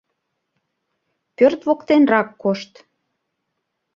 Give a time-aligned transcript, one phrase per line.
[1.35, 2.71] —Пӧрт воктенрак кошт.